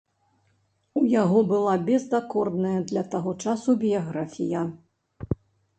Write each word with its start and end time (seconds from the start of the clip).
У 1.01 1.03
яго 1.23 1.39
была 1.51 1.75
бездакорная 1.89 2.75
для 2.93 3.07
таго 3.13 3.31
часу 3.45 3.69
біяграфія. 3.87 4.67